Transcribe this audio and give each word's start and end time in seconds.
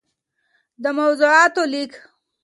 دموضوعاتو 0.83 1.63
ليــک 1.71 1.93